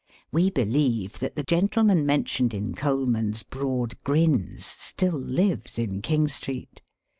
[0.31, 6.81] We believe that the gentleman mentioned in Colman's Broad Grins still lives in King Street.